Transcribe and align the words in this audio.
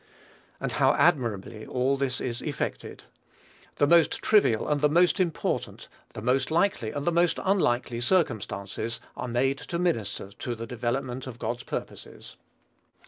And 0.59 0.71
how 0.71 0.95
admirably 0.95 1.63
all 1.63 1.95
this 1.95 2.19
is 2.19 2.41
effected! 2.41 3.03
The 3.75 3.85
most 3.85 4.13
trivial 4.13 4.67
and 4.67 4.81
the 4.81 4.89
most 4.89 5.19
important, 5.19 5.87
the 6.15 6.23
most 6.23 6.49
likely 6.49 6.89
and 6.89 7.05
the 7.05 7.11
most 7.11 7.37
unlikely 7.43 8.01
circumstances 8.01 8.99
are 9.15 9.27
made 9.27 9.59
to 9.59 9.77
minister 9.77 10.31
to 10.31 10.55
the 10.55 10.65
development 10.65 11.27
of 11.27 11.37
God's 11.37 11.61
purposes. 11.61 12.35